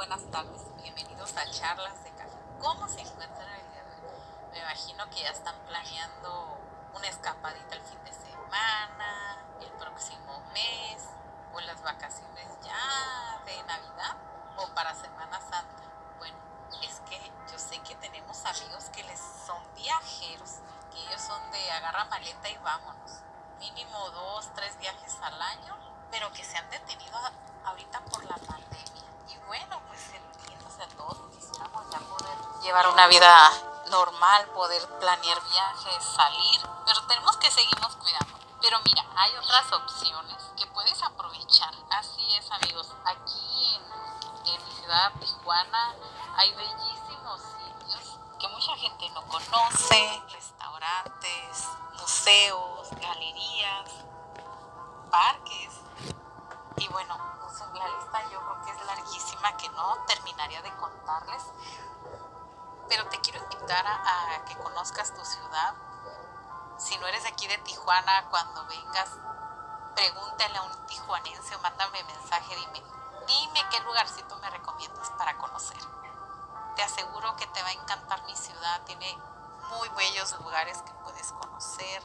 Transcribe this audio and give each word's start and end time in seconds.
buenas 0.00 0.30
tardes. 0.30 0.62
Bienvenidos 0.82 1.36
a 1.36 1.44
Charlas 1.50 2.02
de 2.04 2.10
Café. 2.12 2.38
¿Cómo 2.58 2.88
se 2.88 3.00
encuentran 3.00 3.48
el 3.52 3.70
día 3.70 3.84
de 3.84 4.06
hoy? 4.06 4.20
Me 4.50 4.58
imagino 4.60 5.08
que 5.10 5.20
ya 5.20 5.30
están 5.30 5.54
planeando 5.66 6.58
una 6.94 7.06
escapadita 7.06 7.74
el 7.74 7.82
fin 7.82 8.02
de 8.02 8.12
semana, 8.12 9.36
el 9.60 9.70
próximo 9.72 10.40
mes, 10.54 11.06
o 11.52 11.60
las 11.60 11.82
vacaciones 11.82 12.48
ya 12.62 13.42
de 13.44 13.62
Navidad, 13.64 14.16
o 14.56 14.68
para 14.74 14.94
Semana 14.94 15.38
Santa. 15.38 15.82
Bueno, 16.18 16.38
es 16.82 17.00
que 17.00 17.20
yo 17.52 17.58
sé 17.58 17.78
que 17.80 17.94
tenemos 17.96 18.42
amigos 18.46 18.86
que 18.90 19.04
les 19.04 19.20
son 19.46 19.62
viajeros, 19.74 20.60
que 20.90 20.98
ellos 20.98 21.20
son 21.20 21.50
de 21.50 21.70
agarra 21.72 22.06
maleta 22.06 22.48
y 22.48 22.56
vámonos. 22.56 23.20
Mínimo 23.58 24.10
dos, 24.10 24.50
tres 24.54 24.78
viajes 24.78 25.18
al 25.20 25.40
año, 25.42 25.76
pero 26.10 26.32
que 26.32 26.42
se 26.42 26.56
han 26.56 26.70
detenido 26.70 27.18
ahorita 27.66 28.00
por 28.06 28.24
la 28.24 28.36
llevar 32.70 32.86
una 32.86 33.08
vida 33.08 33.50
normal, 33.90 34.46
poder 34.54 34.80
planear 35.00 35.42
viajes, 35.42 36.04
salir, 36.04 36.60
pero 36.86 37.04
tenemos 37.08 37.36
que 37.38 37.50
seguirnos 37.50 37.96
cuidando. 37.96 38.38
Pero 38.60 38.78
mira, 38.84 39.04
hay 39.16 39.36
otras 39.38 39.72
opciones 39.72 40.36
que 40.56 40.68
puedes 40.68 41.02
aprovechar. 41.02 41.74
Así 41.90 42.32
es, 42.36 42.48
amigos. 42.52 42.86
Aquí 43.04 43.74
en, 43.74 44.54
en 44.54 44.64
mi 44.64 44.70
ciudad, 44.70 45.10
Tijuana, 45.18 45.96
hay 46.36 46.54
bellísimos 46.54 47.40
sitios 47.40 48.18
que 48.38 48.46
mucha 48.46 48.76
gente 48.76 49.10
no 49.10 49.22
conoce, 49.22 50.22
restaurantes, 50.30 51.66
museos, 51.98 52.88
galerías, 53.00 53.90
parques. 55.10 55.72
Y 56.76 56.86
bueno, 56.86 57.18
pues 57.40 57.58
la 57.74 57.88
lista 57.88 58.22
yo 58.30 58.38
creo 58.38 58.64
que 58.64 58.70
es 58.70 58.86
larguísima 58.86 59.56
que 59.56 59.68
no 59.70 60.04
terminaría 60.06 60.62
de 60.62 60.70
contarles. 60.76 61.42
Pero 62.90 63.06
te 63.06 63.18
quiero 63.20 63.42
invitar 63.44 63.86
a, 63.86 64.34
a 64.34 64.44
que 64.44 64.56
conozcas 64.56 65.14
tu 65.14 65.24
ciudad. 65.24 65.74
Si 66.76 66.98
no 66.98 67.06
eres 67.06 67.24
aquí 67.24 67.46
de 67.46 67.56
Tijuana, 67.58 68.28
cuando 68.28 68.66
vengas, 68.66 69.16
pregúntale 69.94 70.58
a 70.58 70.62
un 70.62 70.86
tijuanense 70.86 71.54
o 71.54 71.60
mándame 71.60 72.02
mensaje, 72.04 72.56
dime, 72.56 72.82
dime 73.26 73.66
qué 73.70 73.80
lugarcito 73.80 74.36
me 74.38 74.50
recomiendas 74.50 75.10
para 75.10 75.36
conocer. 75.38 75.78
Te 76.76 76.82
aseguro 76.82 77.36
que 77.36 77.46
te 77.48 77.62
va 77.62 77.68
a 77.68 77.72
encantar 77.72 78.22
mi 78.24 78.34
ciudad, 78.36 78.82
tiene 78.84 79.18
muy 79.70 79.88
bellos 79.90 80.38
lugares 80.40 80.82
que 80.82 80.92
puedes 81.04 81.32
conocer, 81.32 82.02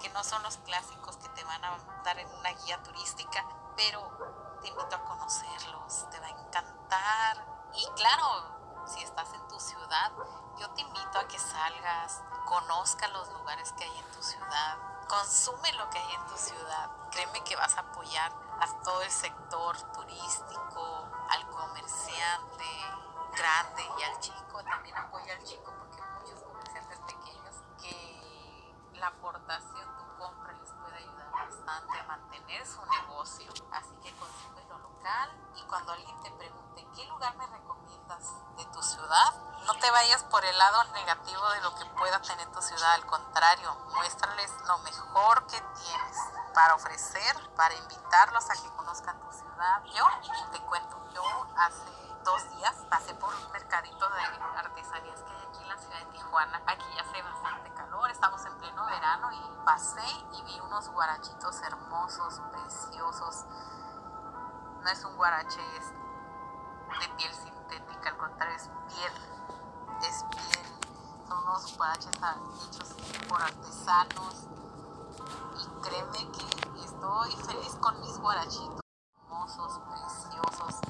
que 0.00 0.08
no 0.10 0.22
son 0.22 0.42
los 0.42 0.56
clásicos 0.58 1.16
que 1.16 1.28
te 1.30 1.44
van 1.44 1.64
a 1.64 1.76
dar 2.04 2.18
en 2.18 2.32
una 2.34 2.50
guía 2.50 2.82
turística, 2.82 3.44
pero 3.76 4.58
te 4.62 4.68
invito 4.68 4.96
a 4.96 5.04
conocerlos, 5.04 6.08
te 6.10 6.20
va 6.20 6.26
a 6.26 6.30
encantar. 6.30 7.46
Y 7.74 7.86
claro, 7.96 8.55
si 8.96 9.02
estás 9.02 9.30
en 9.34 9.46
tu 9.48 9.60
ciudad, 9.60 10.10
yo 10.58 10.70
te 10.70 10.80
invito 10.80 11.18
a 11.18 11.28
que 11.28 11.38
salgas, 11.38 12.22
conozca 12.46 13.06
los 13.08 13.30
lugares 13.32 13.72
que 13.72 13.84
hay 13.84 13.98
en 13.98 14.10
tu 14.12 14.22
ciudad, 14.22 14.78
consume 15.06 15.70
lo 15.74 15.90
que 15.90 15.98
hay 15.98 16.14
en 16.14 16.26
tu 16.26 16.36
ciudad. 16.38 16.90
Créeme 17.10 17.44
que 17.44 17.56
vas 17.56 17.76
a 17.76 17.80
apoyar 17.80 18.32
a 18.58 18.82
todo 18.82 19.02
el 19.02 19.10
sector 19.10 19.76
turístico, 19.92 21.08
al 21.28 21.46
comerciante 21.50 22.64
grande 23.36 23.84
y 23.98 24.02
al 24.04 24.18
chico. 24.18 24.64
También 24.64 24.96
apoya 24.96 25.34
al 25.34 25.44
chico 25.44 25.72
y 35.56 35.62
cuando 35.62 35.92
alguien 35.92 36.20
te 36.22 36.30
pregunte 36.32 36.86
qué 36.94 37.04
lugar 37.06 37.36
me 37.36 37.46
recomiendas 37.46 38.32
de 38.56 38.64
tu 38.66 38.82
ciudad, 38.82 39.34
no 39.66 39.74
te 39.74 39.90
vayas 39.90 40.22
por 40.24 40.44
el 40.44 40.56
lado 40.56 40.84
negativo 40.92 41.48
de 41.50 41.60
lo 41.62 41.74
que 41.74 41.84
pueda 41.86 42.20
tener 42.22 42.46
tu 42.52 42.62
ciudad, 42.62 42.92
al 42.92 43.06
contrario, 43.06 43.74
muéstrales 43.94 44.52
lo 44.66 44.78
mejor 44.78 45.46
que 45.46 45.60
tienes 45.60 46.16
para 46.54 46.74
ofrecer, 46.74 47.36
para 47.56 47.74
invitarlos 47.74 48.48
a 48.48 48.54
que 48.54 48.68
conozcan 48.76 49.20
tu 49.20 49.32
ciudad. 49.32 49.82
Yo 49.84 50.04
te 50.52 50.60
cuento, 50.60 50.96
yo 51.12 51.22
hace 51.56 52.06
dos 52.24 52.50
días 52.56 52.74
pasé 52.90 53.14
por 53.14 53.34
un 53.34 53.52
mercadito 53.52 54.08
de 54.08 54.20
artesanías 54.56 55.20
que 55.22 55.30
hay 55.30 55.46
aquí 55.48 55.62
en 55.62 55.68
la 55.68 55.78
ciudad 55.78 55.98
de 55.98 56.06
Tijuana. 56.06 56.62
Aquí 56.66 56.84
ya 56.94 57.02
hace 57.02 57.22
bastante 57.22 57.72
calor, 57.74 58.10
estamos 58.10 58.44
en 58.44 58.58
pleno 58.58 58.86
verano 58.86 59.30
y 59.32 59.64
pasé 59.64 60.06
y 60.32 60.42
vi 60.42 60.60
unos 60.60 60.88
guarachitos 60.88 61.60
hermosos, 61.62 62.40
preciosos. 62.52 63.44
No 64.86 64.92
es 64.92 65.04
un 65.04 65.16
guarache 65.16 65.58
es 65.78 65.88
de 65.88 67.08
piel 67.16 67.34
sintética, 67.34 68.10
al 68.10 68.16
contrario 68.18 68.54
es 68.54 68.70
piel, 68.86 69.12
es 70.08 70.22
piel. 70.30 71.26
Son 71.26 71.38
unos 71.38 71.76
guaraches 71.76 72.12
hechos 72.14 72.94
por 73.28 73.42
artesanos. 73.42 74.44
Y 75.58 75.82
créeme 75.82 76.30
que 76.30 76.84
estoy 76.84 77.36
feliz 77.46 77.74
con 77.80 78.00
mis 78.00 78.16
guarachitos 78.18 78.80
hermosos, 79.16 79.80
preciosos. 79.88 80.80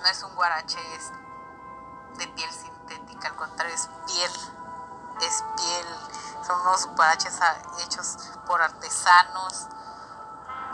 No 0.00 0.06
es 0.06 0.22
un 0.24 0.34
guarache 0.34 0.80
es 0.96 1.12
de 2.18 2.26
piel 2.26 2.50
sintética, 2.50 3.28
al 3.28 3.36
contrario 3.36 3.76
es 3.76 3.88
piel, 4.06 4.32
es 5.20 5.44
piel, 5.54 5.86
son 6.44 6.60
unos 6.62 6.84
guaraches 6.96 7.38
hechos 7.78 8.16
por 8.44 8.60
artesanos 8.60 9.68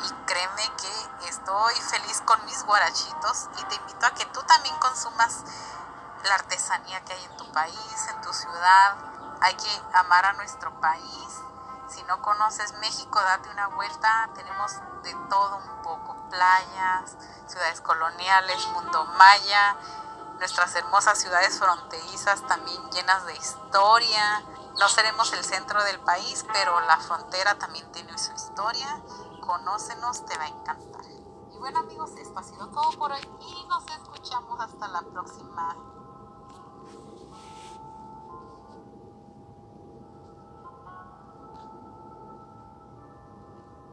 y 0.04 0.12
créeme 0.26 0.70
que 0.76 1.28
estoy 1.28 1.74
feliz 1.74 2.20
con 2.24 2.44
mis 2.44 2.64
guarachitos 2.64 3.48
y 3.58 3.64
te 3.64 3.74
invito 3.76 4.06
a 4.06 4.14
que 4.14 4.26
tú 4.26 4.42
también 4.42 4.74
consumas 4.76 5.44
la 6.24 6.34
artesanía 6.34 7.04
que 7.04 7.12
hay 7.12 7.24
en 7.24 7.36
tu 7.36 7.50
país, 7.52 8.08
en 8.14 8.20
tu 8.20 8.32
ciudad, 8.32 8.96
hay 9.40 9.54
que 9.54 9.82
amar 9.94 10.24
a 10.24 10.32
nuestro 10.34 10.72
país. 10.80 11.42
Si 11.88 12.02
no 12.04 12.22
conoces 12.22 12.72
México, 12.78 13.20
date 13.20 13.50
una 13.50 13.68
vuelta, 13.68 14.30
tenemos 14.34 14.72
de 15.02 15.14
todo 15.28 15.56
un 15.56 15.82
poco, 15.82 16.16
playas, 16.30 17.16
ciudades 17.46 17.80
coloniales, 17.80 18.66
mundo 18.68 19.04
maya, 19.04 19.76
nuestras 20.38 20.74
hermosas 20.74 21.18
ciudades 21.18 21.58
fronterizas 21.58 22.46
también 22.46 22.90
llenas 22.90 23.26
de 23.26 23.34
historia. 23.34 24.42
No 24.78 24.88
seremos 24.88 25.32
el 25.34 25.44
centro 25.44 25.82
del 25.84 26.00
país, 26.00 26.44
pero 26.52 26.80
la 26.80 26.96
frontera 26.98 27.56
también 27.56 27.90
tiene 27.92 28.16
su 28.16 28.32
historia. 28.32 29.00
Conócenos, 29.42 30.24
te 30.24 30.38
va 30.38 30.44
a 30.44 30.48
encantar. 30.48 31.04
Y 31.52 31.58
bueno 31.58 31.80
amigos, 31.80 32.12
esto 32.16 32.38
ha 32.38 32.44
sido 32.44 32.68
todo 32.68 32.90
por 32.96 33.10
hoy 33.10 33.20
y 33.40 33.66
nos 33.66 33.84
escuchamos 33.90 34.60
hasta 34.60 34.86
la 34.86 35.02
próxima. 35.02 35.91